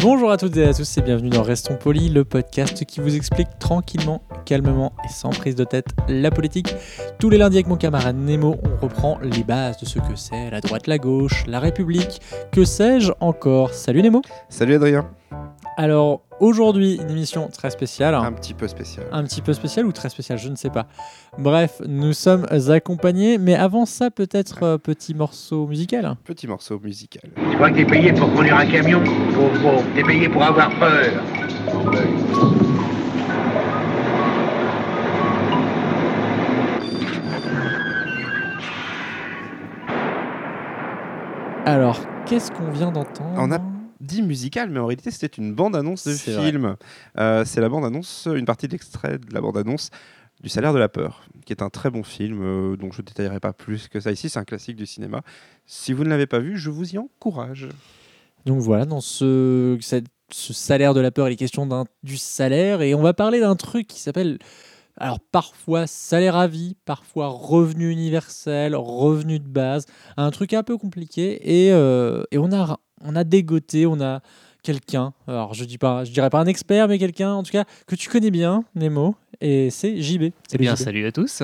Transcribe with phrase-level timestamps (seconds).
[0.00, 3.16] Bonjour à toutes et à tous et bienvenue dans Restons Polis, le podcast qui vous
[3.16, 6.72] explique tranquillement, calmement et sans prise de tête la politique.
[7.18, 10.50] Tous les lundis avec mon camarade Nemo, on reprend les bases de ce que c'est
[10.50, 12.20] la droite, la gauche, la République,
[12.52, 13.74] que sais-je encore?
[13.74, 15.10] Salut Nemo Salut Adrien.
[15.80, 18.12] Alors aujourd'hui, une émission très spéciale.
[18.12, 19.06] Un petit peu spécial.
[19.12, 20.88] Un petit peu spécial ou très spécial, je ne sais pas.
[21.38, 26.16] Bref, nous sommes accompagnés, mais avant ça, peut-être euh, petit morceau musical.
[26.24, 27.30] Petit morceau musical.
[27.36, 29.04] Tu crois que t'es payé pour conduire un camion
[29.94, 31.22] t'es payé pour avoir peur.
[41.64, 43.36] Alors, qu'est-ce qu'on vient d'entendre?
[43.36, 43.58] On a
[44.08, 46.76] dit musical, mais en réalité c'était une bande-annonce de C'est film.
[47.18, 49.90] Euh, c'est la bande-annonce, une partie de l'extrait de la bande-annonce
[50.42, 53.06] du Salaire de la peur, qui est un très bon film euh, dont je ne
[53.06, 54.28] détaillerai pas plus que ça ici.
[54.28, 55.22] C'est un classique du cinéma.
[55.66, 57.68] Si vous ne l'avez pas vu, je vous y encourage.
[58.46, 62.16] Donc voilà, dans ce, cette- ce salaire de la peur, il est question d'un- du
[62.16, 64.38] salaire et on va parler d'un truc qui s'appelle,
[64.96, 70.76] alors parfois salaire à vie, parfois revenu universel, revenu de base, un truc un peu
[70.78, 74.20] compliqué et, euh, et on, a, on a dégoté, on a
[74.62, 77.64] quelqu'un, alors je dis pas, je dirais pas un expert, mais quelqu'un en tout cas
[77.86, 80.22] que tu connais bien, Nemo, et c'est JB.
[80.22, 80.82] Eh Salut, bien, JB.
[80.84, 81.42] salut à tous.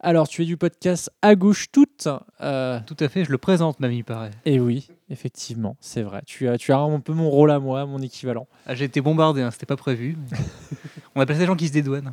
[0.00, 2.08] Alors tu es du podcast à gauche toute.
[2.40, 4.30] euh, Tout à fait, je le présente, même, il paraît.
[4.44, 6.22] et oui, effectivement, c'est vrai.
[6.26, 8.46] Tu as, tu as un peu mon rôle à moi, mon équivalent.
[8.66, 10.16] Ah, J'ai été bombardé, hein, c'était pas prévu.
[10.30, 10.38] mais-
[11.16, 12.12] On appelle ça des gens qui se dédouanent.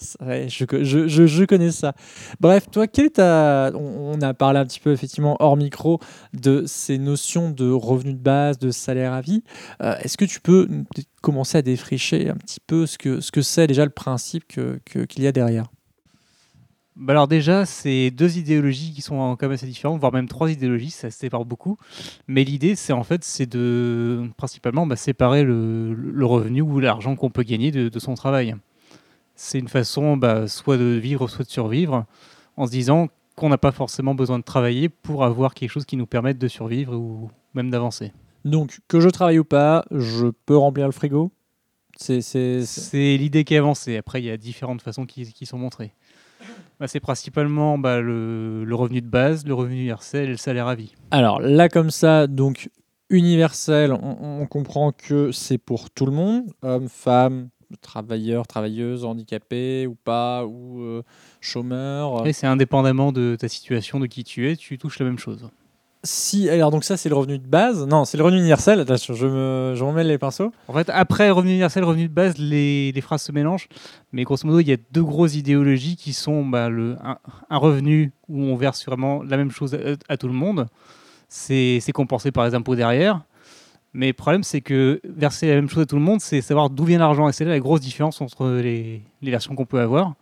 [0.00, 1.94] Je, co- je, je, je connais ça.
[2.40, 3.70] Bref, toi, quelle est ta...
[3.74, 6.00] on, a parlé un petit peu, effectivement, hors micro,
[6.32, 9.42] de ces notions de revenu de base, de salaire à vie.
[9.82, 10.68] Euh, Est-ce que tu peux
[11.22, 14.80] commencer à défricher un petit peu ce que ce que c'est déjà le principe que-
[14.84, 15.66] que- qu'il y a derrière?
[16.96, 20.50] Bah alors déjà, c'est deux idéologies qui sont quand même assez différentes, voire même trois
[20.50, 21.76] idéologies, ça se sépare beaucoup.
[22.26, 27.28] Mais l'idée, c'est en fait, c'est de principalement bah, séparer le, revenu ou l'argent qu'on
[27.28, 28.54] peut gagner de son travail.
[29.36, 32.06] C'est une façon bah, soit de vivre, soit de survivre,
[32.56, 35.98] en se disant qu'on n'a pas forcément besoin de travailler pour avoir quelque chose qui
[35.98, 38.12] nous permette de survivre ou même d'avancer.
[38.46, 41.30] Donc, que je travaille ou pas, je peux remplir le frigo?
[41.98, 42.20] C'est...
[42.94, 43.96] l'idée qui est avancée.
[43.96, 45.92] Après, il y a différentes façons qui, qui sont montrées.
[46.78, 50.66] Bah, c'est principalement bah, le, le revenu de base, le revenu universel et le salaire
[50.66, 50.94] à vie.
[51.10, 52.70] Alors là, comme ça, donc
[53.10, 57.48] universel, on, on comprend que c'est pour tout le monde, hommes, femmes,
[57.80, 61.02] travailleurs, travailleuses, handicapés ou pas, ou euh,
[61.40, 62.26] chômeurs.
[62.26, 65.48] Et c'est indépendamment de ta situation, de qui tu es, tu touches la même chose.
[66.04, 69.14] Si, alors donc ça c'est le revenu de base, non, c'est le revenu universel, attention,
[69.14, 70.52] je me, je m'emmêle les pinceaux.
[70.68, 73.68] En fait, après revenu universel, revenu de base, les, les phrases se mélangent.
[74.12, 77.18] Mais grosso modo, il y a deux grosses idéologies qui sont bah, le, un,
[77.50, 79.78] un revenu où on verse vraiment la même chose à,
[80.12, 80.68] à tout le monde.
[81.28, 83.22] C'est compensé par les impôts derrière.
[83.96, 86.68] Mais le problème, c'est que verser la même chose à tout le monde, c'est savoir
[86.68, 87.30] d'où vient l'argent.
[87.30, 90.12] Et c'est là la grosse différence entre les, les versions qu'on peut avoir.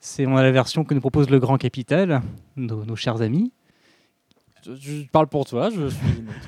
[0.00, 2.20] C'est on a la version que nous propose le grand capital,
[2.56, 3.52] nos, nos chers amis,
[4.64, 5.98] Je, je parle pour toi, je suis...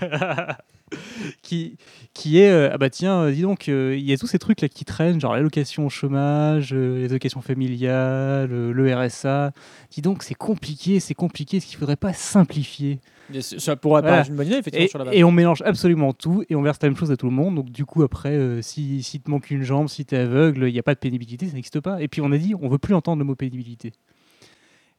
[1.42, 1.76] qui,
[2.14, 4.38] qui est euh, ah bah tiens euh, dis donc euh, il y a tous ces
[4.38, 9.52] trucs là qui traînent genre l'allocation au chômage les allocations familiales le RSA
[9.90, 13.00] dis donc c'est compliqué c'est compliqué est-ce qu'il faudrait pas simplifier?
[13.42, 14.16] Ça pourrait Voilà.
[14.16, 15.14] paraître une bonne idée, effectivement, et, sur la base.
[15.14, 17.56] et on mélange absolument tout et on verse la même chose à tout le monde.
[17.56, 20.72] Donc du coup après si, si te manque une jambe si tu es aveugle il
[20.72, 22.00] n'y a pas de pénibilité ça n'existe pas.
[22.00, 23.92] Et puis on a dit on veut plus entendre le mot pénibilité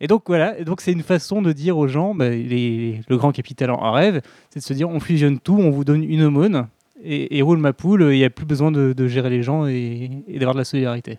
[0.02, 3.18] et donc voilà, et donc c'est une façon de dire aux gens, bah, les- le
[3.18, 6.24] grand capital en rêve, c'est de se dire on fusionne tout, on vous donne une
[6.24, 6.68] aumône,
[7.04, 9.66] et, et roule ma poule, il n'y a plus besoin de, de gérer les gens
[9.68, 11.18] et, et d'avoir de la solidarité.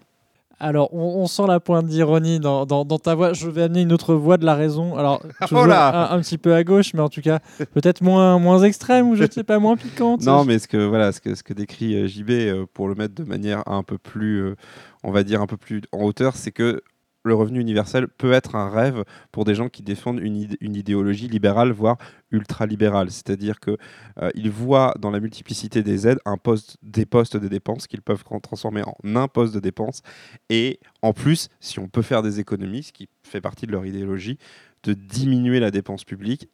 [0.62, 3.32] Alors, on, on sent la pointe d'ironie dans, dans- dans ta voix.
[3.32, 4.94] Je vais amener une autre voix de la raison.
[4.98, 7.38] Alors, toujours Oh là un, un petit peu à gauche, mais en tout cas,
[7.72, 10.20] peut-être moins, moins extrême ou je ne sais pas, moins piquante.
[10.26, 12.94] Non, mais ce que, voilà, ce que, ce que décrit euh, JB, euh, pour le
[12.94, 14.54] mettre de manière un peu plus, euh,
[15.02, 16.82] on va dire, un peu plus en hauteur, c'est que
[17.24, 20.74] le revenu universel peut être un rêve pour des gens qui défendent une, id- une
[20.76, 21.98] idéologie libérale, voire
[22.30, 23.10] ultra-libérale.
[23.10, 28.02] C'est-à-dire qu'ils voient dans la multiplicité des aides un poste, des postes de dépenses qu'ils
[28.02, 30.02] peuvent tran- transformer en un poste de dépenses.
[30.48, 33.84] Et en plus, si on peut faire des économies, ce qui fait partie de leur
[33.84, 34.38] idéologie,
[34.84, 36.48] de diminuer la dépense publique,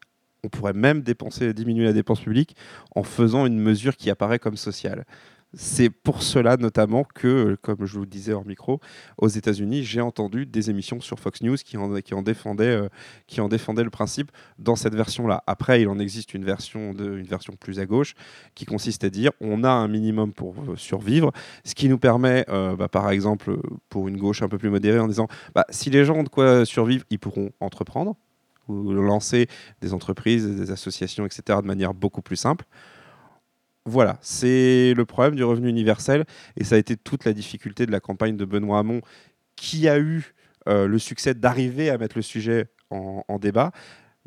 [0.45, 2.55] On pourrait même diminuer la dépense publique
[2.95, 5.05] en faisant une mesure qui apparaît comme sociale.
[5.59, 8.79] C'est pour cela notamment que, comme je vous le disais hors micro,
[9.17, 12.89] aux États-Unis, j'ai entendu des émissions sur Fox News qui en, défendaient, euh,
[13.27, 15.43] qui en défendaient le principe dans cette version-là.
[15.47, 18.15] Après, il en existe une version, de, une version plus à gauche
[18.55, 21.33] qui consiste à dire on a un minimum pour euh, survivre,
[21.65, 23.57] ce qui nous permet, euh, bah, par exemple,
[23.89, 26.29] pour une gauche un peu plus modérée, en disant bah, si les gens ont de
[26.29, 28.15] quoi survivre, ils pourront entreprendre
[28.69, 29.47] ou lancer
[29.81, 32.67] des entreprises, des associations, etc., de manière beaucoup plus simple.
[33.89, 36.25] Voilà, c'est le problème du revenu universel
[36.57, 39.01] et ça a été toute la difficulté de la campagne de Benoît Hamon
[39.55, 40.35] qui a eu
[40.69, 43.71] euh, le succès d'arriver à mettre le sujet en, débat,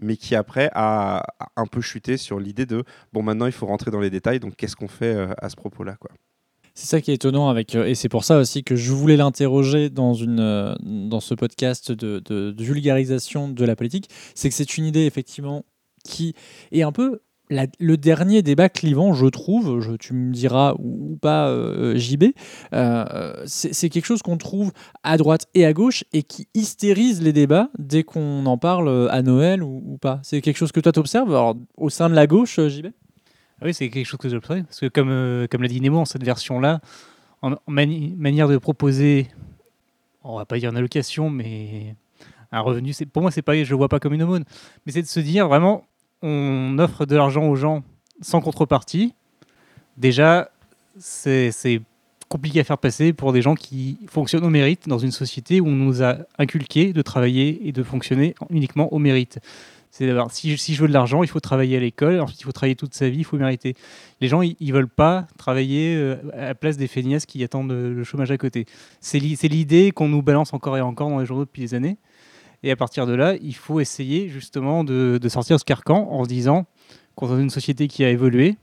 [0.02, 1.26] mais qui après a,
[1.58, 2.84] un peu chuté sur l'idée de
[3.14, 5.58] bon maintenant il faut rentrer dans les détails, donc qu'est-ce qu'on fait euh, à ce
[5.58, 6.12] propos-là quoi.
[6.74, 9.90] C'est ça qui est étonnant avec et c'est pour ça aussi que je voulais l'interroger
[9.90, 15.66] dans dans ce podcast de vulgarisation de la politique, c'est que c'est une idée effectivement
[16.06, 16.36] qui
[16.72, 17.20] est un peu
[17.50, 22.26] le dernier débat clivant, je trouve, tu me diras ou, pas euh, JB,
[22.74, 24.72] euh, c'est quelque chose qu'on trouve
[25.04, 29.22] à droite et à gauche et qui hystérise les débats dès qu'on en parle à
[29.22, 30.20] Noël ou, pas.
[30.24, 32.88] C'est quelque chose que toi t'observes au sein de la gauche, JB
[33.62, 34.64] ah Oui, c'est quelque chose que j'observe.
[34.64, 36.80] Parce que comme, euh, comme l'a dit Nemo, en cette version-là,
[37.42, 39.28] en, en mani manière de proposer,
[40.24, 41.96] on va pas dire une allocation, mais
[42.52, 44.46] un revenu, pour moi, c'est pas, je le vois pas comme une aumône,
[44.86, 45.86] mais c'est de se dire vraiment,
[46.22, 47.84] on offre de l'argent aux gens
[48.22, 49.14] sans contrepartie,
[49.98, 50.50] déjà,
[50.98, 51.52] c'est
[52.28, 55.68] compliqué à faire passer pour des gens qui fonctionnent au mérite dans une société où
[55.68, 59.40] on nous a inculqué de travailler et de fonctionner uniquement au mérite.
[59.92, 62.44] C'est d'abord, si, si, je veux de l'argent, il faut travailler à l'école, ensuite il
[62.44, 63.76] faut travailler toute sa vie, il faut mériter.
[64.22, 67.72] Les gens, ils ne veulent pas travailler euh, à la place des feignasses qui attendent
[67.72, 68.66] le chômage à côté.
[69.02, 71.98] C'est l'idée qu'on nous balance encore et encore dans les journaux depuis des années.
[72.64, 76.24] Et à partir de là, il faut essayer justement de, de sortir ce carcan en
[76.24, 76.66] se disant
[77.16, 78.58] qu'on est dans une société qui a évolué,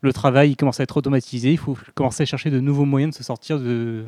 [0.00, 3.18] le travail commence à être automatisé, il faut commencer à chercher de nouveaux moyens de
[3.18, 4.04] se sortir de...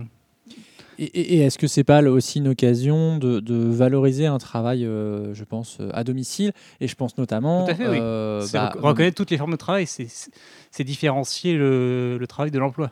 [0.98, 4.84] Et, et, et est-ce que c'est pas aussi une occasion de, de valoriser un travail,
[4.84, 7.64] euh, je pense, à domicile Et je pense notamment...
[7.64, 7.98] Tout à fait, oui.
[8.00, 12.90] euh, bah, reconnaître toutes les formes de travail, c'est différencier le, le travail de l'emploi.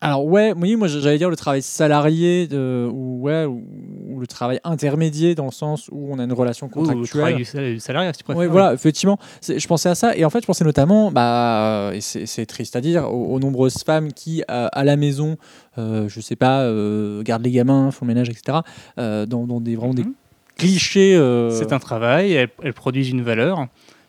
[0.00, 4.58] Alors ouais, oui, moi j'allais dire le travail salarié ou, ouais, ou, ou, le travail
[4.64, 6.98] intermédiaire dans le sens où on a une relation contractuelle.
[6.98, 8.40] Ou le travail du salarié, si tu préfères.
[8.40, 9.18] Oui, voilà, effectivement.
[9.46, 12.80] Je pensais à ça et en fait je pensais notamment, bah, et c'est triste à
[12.80, 15.36] dire, aux, aux, nombreuses femmes qui euh, à la maison,
[15.78, 18.58] euh, je sais pas, euh, gardent les gamins, font le ménage, etc.
[18.98, 19.96] Euh, dans, dans, des vraiment mm -hmm.
[19.96, 20.14] des Mhm.
[20.56, 21.14] clichés.
[21.50, 23.56] C'est un travail, elles, elles, produisent une valeur.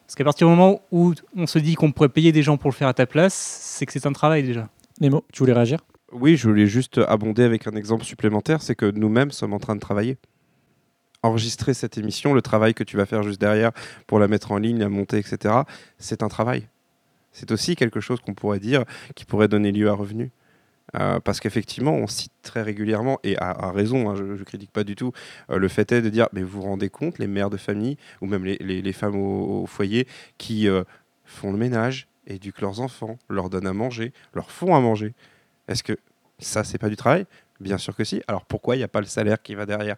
[0.05, 2.69] Parce qu'à partir du moment où on se dit qu'on pourrait payer des gens pour
[2.69, 3.33] le faire à ta place,
[3.77, 4.67] c'est que c'est un travail déjà.
[5.01, 5.79] Nemo, tu voulais réagir?
[6.13, 9.75] Oui, je voulais juste abonder avec un exemple supplémentaire, c'est que nous-mêmes sommes en train
[9.75, 10.17] de travailler.
[11.23, 13.71] Enregistrer cette émission, le travail que tu vas faire juste derrière
[14.05, 15.55] pour la mettre en ligne, la monter, etc.,
[15.97, 16.67] c'est un travail.
[17.31, 18.83] C'est aussi quelque chose qu'on pourrait dire
[19.15, 20.29] qui pourrait donner lieu à revenus.
[20.95, 24.83] Euh, parce qu'effectivement, on cite très régulièrement, et à, raison, hein, je ne critique pas
[24.83, 25.13] du tout,
[25.49, 27.97] euh, le fait est de dire, mais vous vous rendez compte, les mères de famille,
[28.21, 30.07] ou même les, femmes au, au, foyer,
[30.37, 30.83] qui euh,
[31.25, 35.15] font le ménage, éduquent leurs enfants, leur donnent à manger, leur font à manger.
[35.67, 35.97] Est-ce que
[36.39, 37.25] ça, c'est pas du travail?
[37.59, 38.21] Bien sûr que si.
[38.27, 39.97] Alors pourquoi il n'y a pas le salaire qui va derrière?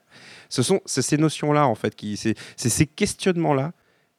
[0.49, 3.71] Ce sont ces notions-là, en fait, qui, c'est ces questionnements-là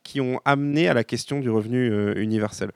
[0.02, 2.70] qui ont amené à la question du revenu euh, universel.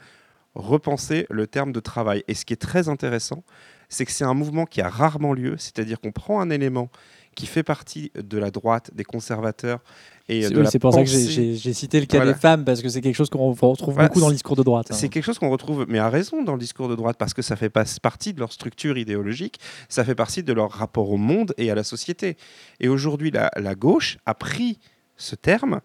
[0.55, 2.25] Repenser le terme de travail.
[2.26, 3.44] Et ce qui est très intéressant,
[3.88, 6.90] c'est que c'est un mouvement qui a rarement lieu, c'est-à-dire qu'on prend un élément
[7.34, 9.80] qui fait partie de la droite, des conservateurs.
[10.28, 11.06] C'est oui, pour pensée...
[11.06, 12.32] ça que j'ai cité le cas voilà.
[12.32, 14.62] des femmes, parce que c'est quelque chose qu'on retrouve voilà, beaucoup dans le discours de
[14.62, 14.87] droite.
[14.90, 14.94] Hein.
[14.94, 17.42] C'est quelque chose qu'on retrouve, mais à raison, dans le discours de droite, parce que
[17.42, 19.58] ça fait partie de leur structure idéologique,
[19.88, 22.37] ça fait partie de leur rapport au monde et à la société.
[22.78, 24.78] Et aujourd'hui, la, la gauche a pris
[25.16, 25.80] ce terme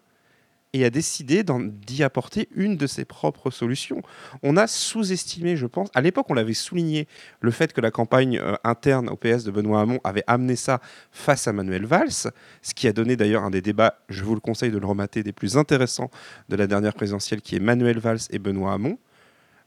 [0.76, 4.02] et a décidé d'y apporter une de ses propres solutions.
[4.42, 7.08] On a sous-estimé, je pense, à l'époque on l'avait souligné,
[7.40, 10.80] le fait que la campagne euh, interne au PS de Benoît Hamon avait amené ça
[11.12, 14.40] face à Manuel Valls, ce qui a donné d'ailleurs un des débats, je vous le
[14.40, 16.10] conseille de le remater, des plus intéressants
[16.48, 18.98] de la dernière présidentielle, qui est Manuel Valls et Benoît Hamon,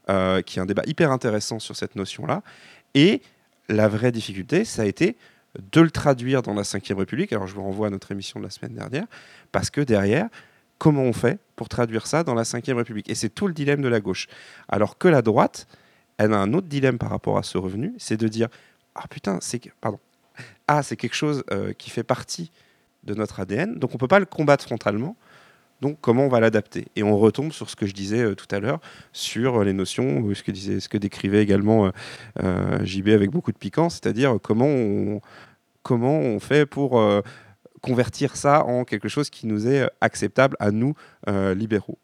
[0.08, 2.42] euh, qui est un débat hyper intéressant sur cette notion-là.
[2.94, 3.20] Et
[3.68, 5.16] la vraie difficulté, ça a été
[5.72, 7.32] de le traduire dans la Ve République.
[7.32, 9.06] Alors je vous renvoie à notre émission de la semaine dernière,
[9.50, 10.28] parce que derrière,
[10.80, 13.82] comment on fait pour traduire ça dans la Ve République Et c'est tout le dilemme
[13.82, 14.26] de la gauche.
[14.68, 15.68] Alors que la droite,
[16.16, 18.48] elle a un autre dilemme par rapport à ce revenu, c'est de dire
[18.94, 20.00] ah putain, c'est pardon,
[20.66, 22.50] ah c'est quelque chose euh, qui fait partie
[23.04, 25.16] de notre ADN, donc on peut pas le combattre frontalement.
[25.82, 26.88] Donc comment on va l'adapter?
[26.96, 28.80] Et on retombe sur ce que je disais euh, tout à l'heure
[29.12, 31.90] sur les notions, ce que disait, ce que décrivait également
[32.42, 35.20] euh, JB avec beaucoup de piquant, c'est-à-dire comment
[36.08, 36.98] on fait pour
[37.80, 40.94] convertir ça en quelque chose qui nous est euh, acceptable à nous,
[41.28, 41.98] euh, libéraux.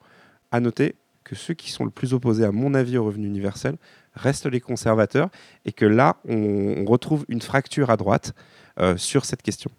[0.51, 3.77] À noter que ceux qui sont le plus opposés, à mon avis, au revenu universel
[4.15, 5.29] restent les conservateurs
[5.65, 8.33] et que là, on, retrouve une fracture à droite
[8.79, 9.71] euh, sur cette question.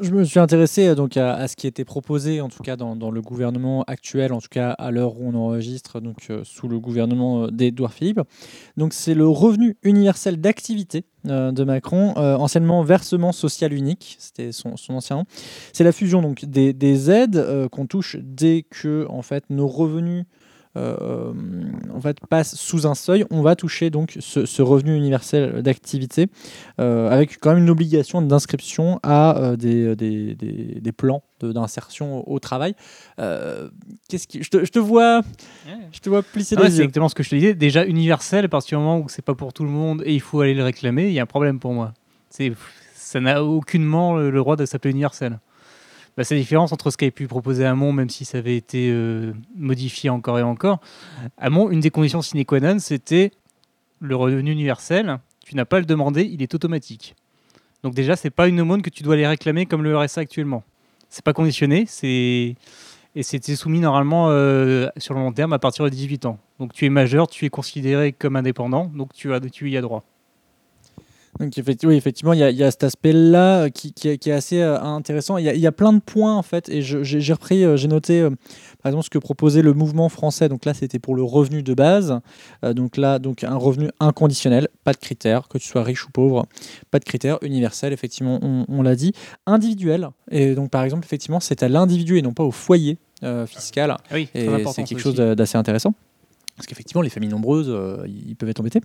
[0.00, 3.10] Je me suis intéressé euh, donc à, ce qui était proposé, en tout cas dans,
[3.10, 6.78] le gouvernement actuel, en tout cas à l'heure où on enregistre, donc euh, sous le
[6.78, 8.20] gouvernement euh, d'Édouard Philippe.
[8.76, 15.16] Donc c'est le revenu universel d'activité de Macron, anciennement versement social unique, c'était son, ancien
[15.18, 15.24] nom.
[15.72, 20.24] C'est la fusion donc des, des aides qu'on touche dès que en fait nos revenus
[20.76, 21.32] euh,
[21.94, 26.28] en fait, passent sous un seuil, on va toucher donc ce, ce revenu universel d'activité
[26.80, 32.20] euh, avec quand même une obligation d'inscription à euh, des, des, des- des plans d'insertion
[32.20, 32.74] au, au travail.
[33.18, 33.68] Euh,
[34.08, 35.22] qu'est-ce qui, je, te, je te vois,
[35.92, 37.54] je te vois plisser Ah ouais, c'est exactement ce que je te disais.
[37.54, 40.20] Déjà universel, à partir du moment où c'est pas pour tout le monde et il
[40.20, 41.92] faut aller le réclamer, il y a un problème pour moi.
[42.30, 42.52] C'est,
[42.94, 45.38] ça n'a aucunement le, le droit de s'appeler universel.
[46.16, 48.90] Bah, c'est la différence entre ce qu'avait pu proposer Hamon, même si ça avait été
[48.90, 50.80] euh, modifié encore et encore.
[51.38, 53.30] Hamon, une des conditions sine qua non, c'était
[54.00, 55.18] le revenu universel.
[55.44, 57.14] Tu n'as pas à le demander, il est automatique.
[57.82, 60.62] Donc déjà, c'est pas une aumône que tu dois aller réclamer comme le RSA actuellement.
[61.08, 62.56] C'est pas conditionné, c'est
[63.14, 66.38] et c'était soumis normalement euh, sur le long terme à partir de 18 ans.
[66.58, 69.82] Donc tu es majeur, tu es considéré comme indépendant, donc tu, as, tu y as
[69.82, 70.04] droit.
[71.42, 71.52] Donc
[71.84, 74.32] oui, effectivement, il y, a- il y a cet aspect-là qui, qui est- qui est
[74.32, 75.36] assez euh, intéressant.
[75.38, 77.76] Il y, a, il y a plein de points en fait, et j'ai repris, euh,
[77.76, 78.30] j'ai noté euh,
[78.82, 80.48] par exemple ce que proposait le mouvement français.
[80.48, 82.20] Donc là, c'était pour le revenu de base.
[82.64, 86.10] Euh, donc là, donc un revenu inconditionnel, pas de critères, que tu sois riche ou
[86.10, 86.46] pauvre,
[86.90, 87.92] pas de critères, universel.
[87.92, 89.12] Effectivement, on, on l'a dit,
[89.46, 90.08] individuel.
[90.30, 93.90] Et donc par exemple, effectivement, c'est à l'individu et non pas au foyer euh, fiscal.
[93.90, 95.92] Ah oui, Et c'est quelque chose d'assez intéressant.
[96.56, 98.82] Parce qu'effectivement, les familles nombreuses, euh, ils peuvent être embêtés.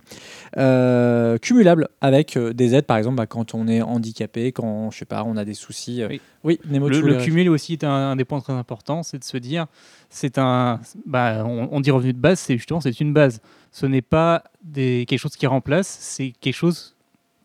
[0.56, 4.98] Euh, cumulable avec euh, des aides, par exemple, bah, quand on est handicapé, quand, je
[4.98, 6.02] sais pas, on a des soucis.
[6.02, 6.08] euh.
[6.08, 6.20] Oui.
[6.44, 9.24] Oui, Nemo, tu Le, cumul aussi est un, un des points très importants, c'est de
[9.24, 9.66] se dire,
[10.08, 13.40] c'est un, bah, on, on dit revenu de base, c'est justement c'est une base.
[13.70, 16.96] Ce n'est pas des, quelque chose qui remplace, c'est quelque chose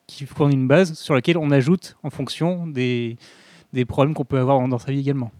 [0.07, 3.17] qui fournit une base sur laquelle on ajoute en fonction des,
[3.73, 5.31] des problèmes qu'on peut avoir dans sa vie également.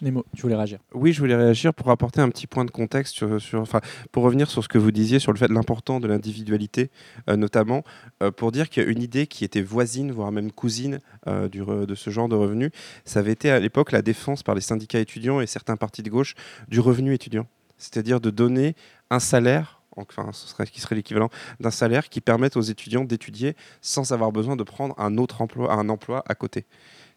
[0.00, 0.78] Nemo, tu voulais réagir.
[0.94, 3.80] Oui, je voulais réagir pour apporter un petit point de contexte, sur, enfin,
[4.10, 6.90] pour revenir sur ce que vous disiez sur le fait de l'important de l'individualité,
[7.28, 7.84] euh, notamment
[8.22, 11.48] euh, pour dire qu'il y a une idée qui était voisine, voire même cousine euh,
[11.48, 12.70] de ce genre de revenu.
[13.04, 16.10] Ça avait été à l'époque la défense par les syndicats étudiants et certains partis de
[16.10, 16.34] gauche
[16.68, 17.46] du revenu étudiant,
[17.78, 18.74] c'est-à-dire de donner
[19.10, 19.80] un salaire.
[19.96, 21.28] Enfin, ce qui serait l'équivalent
[21.60, 25.70] d'un salaire qui permette aux étudiants d'étudier sans avoir besoin de prendre un autre emploi,
[25.70, 26.64] un emploi à côté.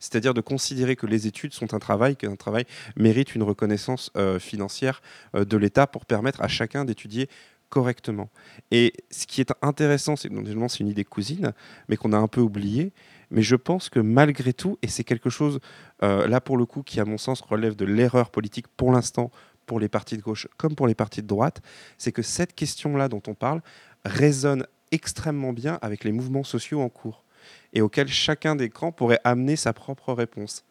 [0.06, 4.38] C'est-à-dire de considérer que les études sont un travail, qu'un travail mérite une reconnaissance euh,
[4.38, 5.02] financière
[5.36, 7.28] euh, de l'État pour permettre à chacun d'étudier
[7.70, 8.30] correctement.
[8.70, 11.54] Et ce qui est intéressant, c'est c'est une idée cousine,
[11.90, 12.94] mais qu'on a un peu oublié,
[13.32, 15.60] mais je pense que malgré tout, et c'est quelque chose,
[16.04, 19.32] euh, là pour le coup, qui à mon sens relève de l'erreur politique pour l'instant,
[19.66, 21.64] pour les partis de gauche comme pour les partis de droite,
[21.98, 23.62] c'est que cette question-là dont on parle
[24.06, 27.25] résonne extrêmement bien avec les mouvements sociaux en cours
[27.74, 30.64] et auxquels chacun des camps pourrait amener sa propre réponse.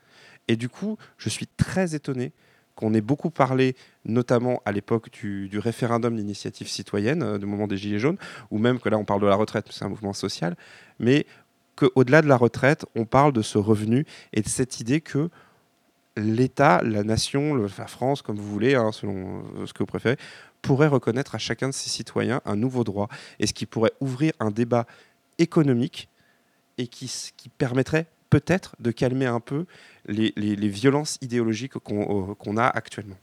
[0.48, 2.32] Et du coup, je suis très étonné
[2.74, 7.66] qu'on ait beaucoup parlé, notamment à l'époque du, du référendum d'initiative citoyenne, euh, du moment
[7.66, 8.18] des Gilets jaunes,
[8.50, 10.56] ou même que là on parle de la retraite, c'est un mouvement social,
[10.98, 11.26] mais
[11.76, 15.30] qu'au-delà de la retraite, on parle de ce revenu et de cette idée que
[16.16, 20.16] l'État, la nation, la France, comme vous voulez, hein, selon euh, ce que vous préférez,
[20.62, 24.32] pourrait reconnaître à chacun de ses citoyens un nouveau droit, et ce qui pourrait ouvrir
[24.40, 24.86] un débat
[25.38, 26.08] économique
[26.78, 29.66] et qui, qui permettrait peut-être de calmer un peu
[30.06, 33.16] les, les- violences idéologiques qu'on euh, qu'on a actuellement.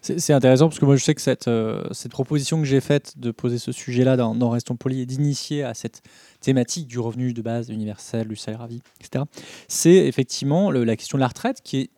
[0.00, 3.18] C'est intéressant parce que moi je sais que cette, euh, cette proposition que j'ai faite
[3.18, 6.02] de poser ce sujet-là dans, dans Restons Polis et d'initier à cette
[6.40, 9.24] thématique du revenu de base universel, du salaire à vie, etc.,
[9.68, 11.90] c'est effectivement la question de la retraite qui est,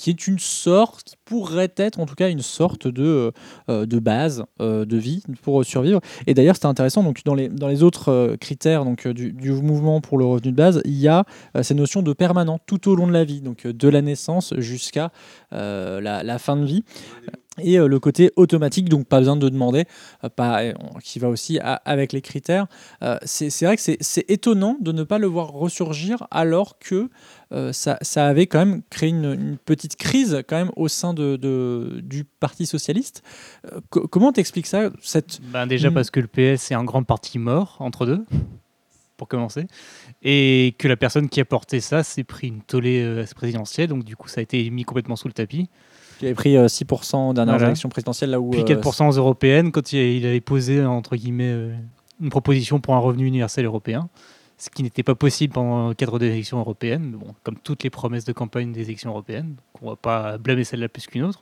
[0.00, 3.32] qui est une sorte, qui pourrait être en tout cas une sorte de,
[3.68, 6.00] euh, de base euh, de vie pour survivre.
[6.26, 9.52] Et d'ailleurs c'était intéressant, donc dans les, dans les autres euh, critères donc, euh, du,
[9.52, 12.88] mouvement pour le revenu de base, il y a euh, cette notion de permanent tout
[12.88, 15.12] au long de la vie, donc euh, de la naissance jusqu'à
[15.52, 16.82] euh, la fin de vie.
[17.58, 19.84] Et euh, le côté automatique, donc pas besoin de demander,
[20.24, 22.68] euh, pas, euh, qui va aussi avec les critères.
[23.02, 27.10] Euh, c'est vrai que c'est- étonnant de ne pas le voir ressurgir alors que
[27.52, 31.12] euh, ça, ça avait quand même créé une, une petite crise quand même au sein
[31.12, 33.22] de, de- du Parti socialiste.
[33.72, 35.40] Euh, co- comment t'expliques ça cette...
[35.42, 35.94] Ben déjà Mm.
[35.94, 38.24] parce que le PS est un grand parti mort entre deux,
[39.16, 39.66] pour commencer,
[40.22, 44.14] et que la personne qui a porté ça s'est pris une tollée présidentielle, donc du
[44.16, 45.68] coup ça a été mis complètement sous le tapis.
[46.20, 47.66] Qui avait pris euh, 6% aux dernières Voilà.
[47.68, 48.50] élections présidentielles là où...
[48.50, 51.74] Puis euh, 4% aux européennes quand il, avait posé entre guillemets euh,
[52.20, 54.08] une proposition pour un revenu universel européen.
[54.58, 57.90] ce qui n'était pas possible pendant le cadre des élections européennes, bon, comme toutes les
[57.90, 59.54] promesses de campagne des élections européennes.
[59.80, 61.40] On ne va pas blâmer celle-là plus qu'une autre.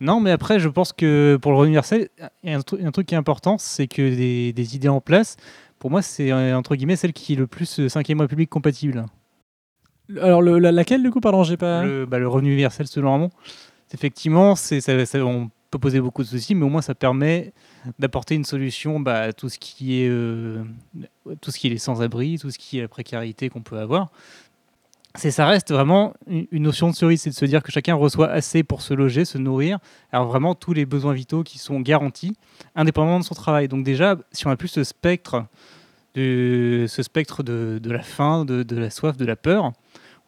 [0.00, 2.08] Non, mais après, je pense que pour le revenu universel,
[2.42, 4.88] il y a un, tru- un truc qui est important, c'est que des, des idées
[4.88, 5.36] en place,
[5.78, 9.04] pour moi, c'est euh, entre guillemets celle qui est le plus 5ème République compatible.
[10.20, 11.84] Alors, le- la- laquelle, du coup, pardon, j'ai pas.
[11.84, 13.30] Le, bah, revenu universel selon Ramon,
[13.92, 14.76] effectivement, ça,
[15.24, 17.52] on peut poser beaucoup de soucis, mais au moins ça permet
[17.98, 20.64] d'apporter une solution bah, à tout ce qui est euh,
[21.40, 24.10] tout est sans-abri, tout ce qui est la précarité qu'on peut avoir.
[25.16, 28.28] Ça reste vraiment une, une notion de cerise, c'est de se dire que chacun reçoit
[28.30, 29.78] assez pour se loger, se nourrir,
[30.12, 32.36] alors vraiment tous les besoins vitaux qui sont garantis,
[32.76, 33.66] indépendamment de son travail.
[33.66, 35.44] Donc déjà, si on a plus ce spectre,
[36.14, 39.72] de, ce spectre de, de la faim, de, de la soif, de la peur,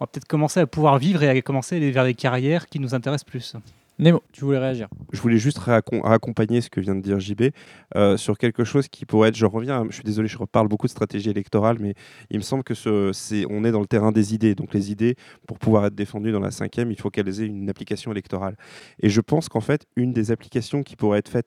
[0.02, 2.66] on va peut-être commencer à pouvoir vivre et à commencer à aller vers des carrières
[2.66, 3.54] qui nous intéressent plus.
[4.00, 7.50] Nemo, tu voulais réagir Je voulais juste raccompagner ce que vient de dire JB
[7.94, 9.36] euh, sur quelque chose qui pourrait être.
[9.36, 11.94] Je reviens, je suis désolé, je reparle beaucoup de stratégie électorale, mais
[12.30, 14.56] il me semble que ce, c'est, on est dans le terrain des idées.
[14.56, 15.14] Donc les idées,
[15.46, 18.56] pour pouvoir être défendues dans la cinquième, il faut qu'elles aient une application électorale.
[19.00, 21.46] Et je pense qu'en fait, une des applications qui pourrait être faite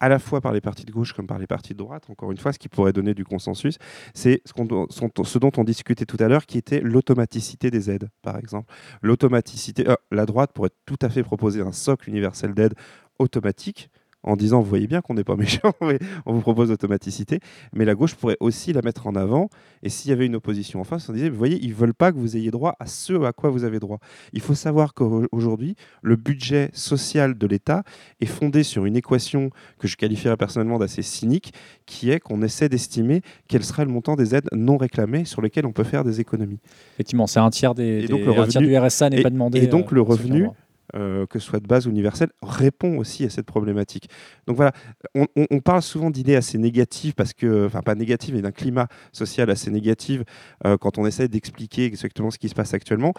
[0.00, 2.30] à la fois par les partis de gauche comme par les partis de droite, encore
[2.30, 3.78] une fois, ce qui pourrait donner du consensus,
[4.14, 8.72] c'est ce, dont on discutait tout à l'heure, qui était l'automaticité des aides, par exemple.
[9.02, 12.74] L'automaticité, euh, la droite pourrait tout à fait proposer un socle universel d'aide
[13.18, 13.90] automatique
[14.28, 15.72] en disant, vous voyez bien qu'on n'est pas méchant,
[16.26, 17.40] on vous propose l'automaticité,
[17.74, 19.48] mais la gauche pourrait aussi la mettre en avant,
[19.82, 22.12] et s'il y avait une opposition en face, on disait, vous voyez, ils veulent pas
[22.12, 23.98] que vous ayez droit à ce à quoi vous avez droit.
[24.32, 27.82] Il faut savoir qu'aujourd'hui, le budget social de l'État
[28.20, 31.54] est fondé sur une équation que je qualifierais personnellement d'assez cynique,
[31.86, 35.66] qui est qu'on essaie d'estimer quel serait le montant des aides non réclamées sur lesquelles
[35.66, 36.58] on peut faire des économies.
[36.94, 39.22] Effectivement, c'est un tiers, des, Et donc des- le un tiers du RSA n'est et-
[39.22, 39.58] pas demandé.
[39.60, 40.48] et donc euh, le revenu.
[40.94, 44.08] Euh, que ce soit de base ou universelle, répond aussi à cette problématique.
[44.46, 44.72] Donc voilà,
[45.14, 48.52] on, on- on parle souvent d'idées assez négatives, parce que, enfin pas négatives, mais d'un
[48.52, 50.22] climat social assez négatif
[50.66, 53.12] euh, quand on essaie d'expliquer exactement ce qui se passe actuellement.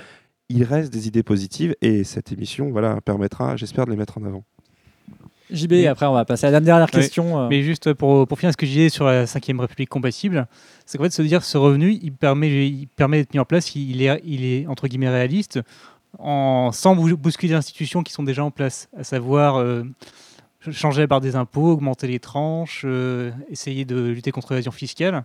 [0.49, 4.23] Il reste des idées positives et cette émission voilà, permettra, j'espère, de les mettre en
[4.23, 4.43] avant.
[5.51, 7.39] JB, après, on va passer à la dernière question.
[7.39, 7.47] euh.
[7.49, 10.47] Mais juste pour, pour finir ce que je disais sur la 5ème République compatible,
[10.85, 13.73] c'est qu'en fait, se dire ce revenu, il permet, il permet d'être mis en place,
[13.75, 15.59] il est, il est entre guillemets réaliste,
[16.17, 19.83] sans bou- bousculer les institutions qui sont déjà en place, à savoir euh,
[20.71, 25.23] changer la barre des impôts, augmenter les tranches, euh, essayer de lutter contre l'évasion fiscale.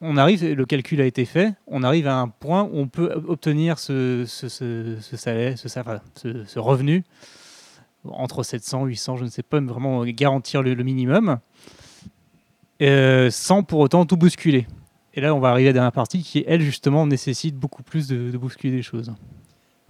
[0.00, 3.12] On arrive, le calcul a été fait, on arrive à un point où on peut
[3.28, 7.04] obtenir ce, salaire, ce, revenu
[8.04, 11.38] entre 700, 800, je ne sais pas, mais vraiment garantir le, minimum,
[12.82, 14.66] euh, sans pour autant tout bousculer.
[15.14, 18.08] Et là, on va arriver à la dernière partie qui, elle, justement, nécessite beaucoup plus
[18.08, 19.12] de, de bousculer les choses.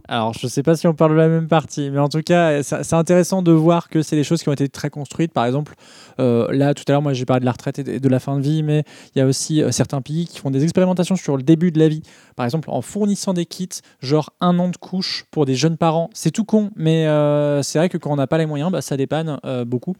[0.08, 2.22] Alors, je ne sais pas si on parle de la même partie, mais en tout
[2.22, 5.32] cas, c'est intéressant de voir que c'est des choses qui ont été très construites.
[5.32, 5.74] Par exemple,
[6.20, 8.36] euh, là, tout à l'heure, moi, j'ai parlé de la retraite et de- la fin
[8.36, 11.36] de vie, mais il y a aussi euh, certains pays qui font des expérimentations sur
[11.36, 12.02] le début de la vie.
[12.36, 13.68] Par exemple, en fournissant des kits,
[14.00, 16.08] genre un an de couche pour des jeunes parents.
[16.14, 18.82] C'est tout con, mais euh, c'est vrai que quand on n'a pas les moyens, bah,
[18.82, 19.96] ça dépanne beaucoup.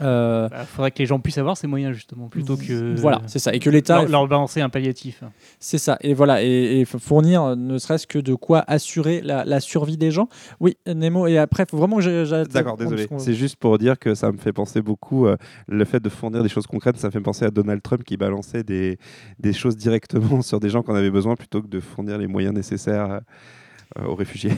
[0.00, 3.38] Euh, Il faudrait que les gens puissent avoir ces moyens, justement, plutôt que Voilà, c'est
[3.38, 3.52] ça.
[3.54, 5.22] Et que l'État leur, leur balancer un palliatif.
[5.60, 5.98] C'est ça.
[6.00, 10.10] Et voilà, et, fournir euh, ne serait-ce que de quoi assurer la, la survie des
[10.10, 10.28] gens.
[10.60, 12.44] Oui, Nemo, et après, il faut vraiment que.
[12.52, 13.06] D'accord, désolé.
[13.06, 15.36] qu'on- C'est juste pour dire que ça me fait penser beaucoup, euh,
[15.68, 18.16] le fait de fournir des choses concrètes, ça me fait penser à Donald Trump qui
[18.16, 18.98] balançait des,
[19.38, 22.26] des choses directement sur des gens qui en avaient besoin plutôt que de fournir les
[22.26, 23.20] moyens nécessaires
[23.98, 24.52] euh, aux réfugiés.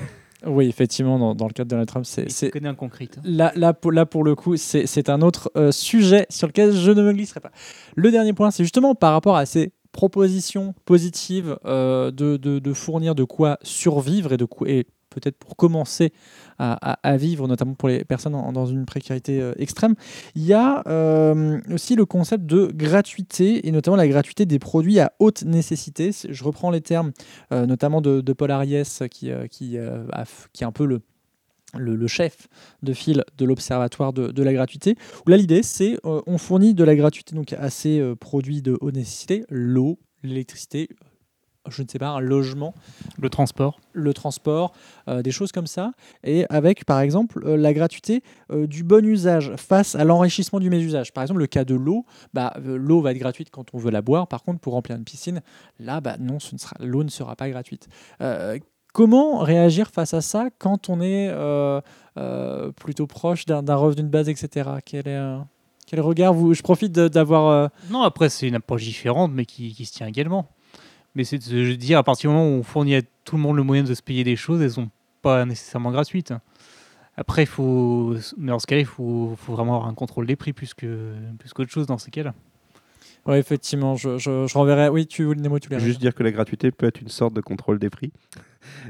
[0.46, 2.30] Oui, effectivement, dans, dans le cadre de Donald Trump, c'est...
[2.30, 3.09] C'est- un concret.
[3.24, 6.72] Là, là, pour, là, pour le coup, c'est c'est un autre euh, sujet sur lequel
[6.72, 7.50] je ne me glisserai pas.
[7.94, 12.72] Le dernier point, c'est justement par rapport à ces propositions positives euh, de, de- de
[12.72, 16.12] fournir de quoi survivre et, de quoi, et peut-être pour commencer
[16.59, 19.94] à, vivre, notamment pour les personnes dans une précarité euh, extrême.
[20.35, 25.00] Il y a euh, aussi le concept de gratuité, et notamment la gratuité des produits
[25.00, 26.11] à haute nécessité.
[26.29, 27.12] Je reprends les termes
[27.53, 32.48] euh, notamment de, Paul Ariès, qui, est un peu le, chef
[32.83, 34.96] de file de l'Observatoire de, la gratuité.
[35.27, 38.77] Où là, l'idée, c'est euh, on fournit de la gratuité donc, à ces produits de
[38.81, 40.88] haute nécessité, l'eau, l'électricité,
[41.68, 42.74] je ne sais pas, un logement,
[43.18, 43.81] Le transport.
[43.92, 44.72] le transport,
[45.09, 49.05] euh, des choses comme ça, et avec par exemple euh, la gratuité euh, du bon
[49.05, 51.12] usage face à l'enrichissement du mésusage.
[51.12, 54.03] Par exemple, le cas de l'eau, bah, l'eau va être gratuite quand on veut la
[54.03, 55.40] boire, par contre pour remplir une piscine,
[55.79, 56.38] là, bah, non,
[56.81, 57.88] l'eau ne sera pas gratuite.
[58.92, 61.33] Comment réagir face à ça quand on est
[62.77, 64.70] plutôt proche d'un revenu de base, etc.
[64.85, 65.37] Quel est,
[65.87, 66.33] quel regard?
[66.33, 67.70] Vous Je profite d'avoir.
[67.90, 70.48] Non, après, c'est une approche différente, mais qui, qui se tient également.
[71.14, 73.42] Mais c'est de se dire, à partir du moment où on fournit à tout le
[73.42, 74.90] monde le moyen de se payer des choses, elles sont
[75.22, 76.33] pas nécessairement gratuites.
[77.16, 80.35] Après, il faut, mais dans ce cas-là, il faut, faut vraiment avoir un contrôle des
[80.35, 82.35] prix plus que plus qu'autre chose dans ces cas-là.
[83.27, 84.88] Ouais, effectivement, je, je, je renverrai.
[84.88, 87.33] Oui, tu voulais Nemo, tu voulais Juste dire que la gratuité peut être une sorte
[87.33, 88.12] de contrôle des prix.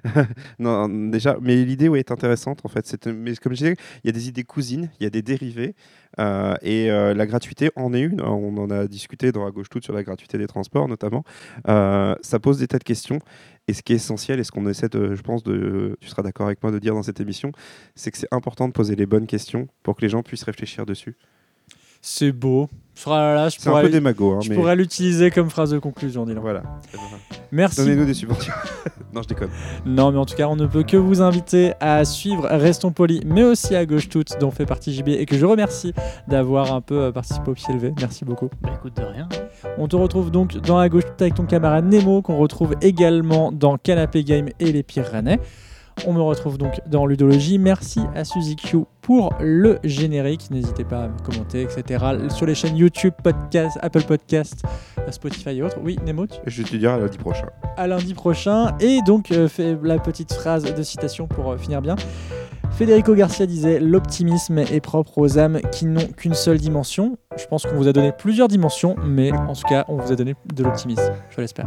[0.59, 3.07] non, déjà, mais l'idée est intéressante en fait.
[3.07, 5.75] Mais comme je disais, il y a des idées cousines, il y a des dérivés,
[6.19, 8.21] euh, et euh, la gratuité en est une.
[8.21, 11.25] On en a discuté dans à gauche toute sur la gratuité des transports notamment.
[11.69, 13.19] Euh, ça pose des tas de questions,
[13.69, 16.23] et ce qui est essentiel, et ce qu'on essaie de, je pense, de, tu seras
[16.23, 17.53] d'accord avec moi de dire dans cette émission,
[17.95, 20.87] c'est que c'est important de poser les bonnes questions pour que les gens puissent réfléchir
[20.87, 21.17] dessus.
[22.07, 22.69] C'est beau.
[23.07, 25.79] Là, je C'est un pourrais, peu démago, hein, je mais pourrais l'utiliser comme phrase de
[25.79, 26.43] conclusion, dis-donc.
[26.43, 26.63] voilà.
[27.51, 27.79] Merci.
[27.79, 28.53] Donnez-nous des subventions.
[29.15, 29.49] non, je déconne.
[29.87, 33.23] Non, mais en tout cas, on ne peut que vous inviter à suivre Restons Polis,
[33.25, 35.95] mais aussi à Gauche Toute, dont fait partie JB, et que je remercie
[36.29, 37.95] d'avoir un peu euh, participé au pied levé.
[37.99, 38.51] Merci beaucoup.
[38.61, 39.27] Bah écoute, de rien.
[39.79, 43.51] On te retrouve donc dans la Gauche Toute avec ton camarade Nemo, qu'on retrouve également
[43.51, 45.41] dans Canapé Game et les Pires Rennais.
[46.07, 47.59] On me retrouve donc dans Ludologie.
[47.59, 50.51] Merci à Suzy Q pour le générique.
[50.51, 52.05] N'hésitez pas à me commenter, etc.
[52.31, 54.63] Sur les chaînes YouTube, podcast, Apple Podcast,
[55.11, 55.79] Spotify et autres.
[55.83, 57.47] Oui, Nemo, tu- Je te dirai à lundi prochain.
[57.77, 58.77] à lundi prochain.
[58.81, 61.97] Et donc, euh, fait la petite phrase de citation pour euh, finir bien.
[62.73, 67.17] Federico Garcia disait L'optimisme est propre aux âmes qui n'ont qu'une seule dimension.
[67.37, 70.17] Je pense qu'on vous a donné plusieurs dimensions, mais en tout cas, on vous a
[70.17, 71.13] donné de l'optimisme.
[71.31, 71.67] Je l'espère.